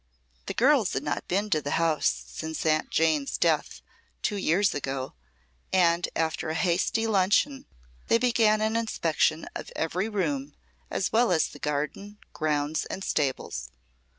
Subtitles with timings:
[0.47, 3.81] The girls had not been to the house since Aunt Jane's death,
[4.23, 5.13] two years ago,
[5.71, 7.67] and after a hasty luncheon
[8.07, 10.55] they began an inspection of every room,
[10.89, 13.69] as well as the garden, grounds and stables.